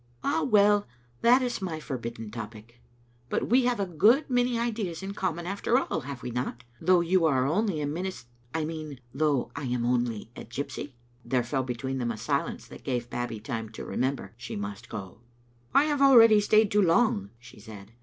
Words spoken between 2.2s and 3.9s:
topic. But we have a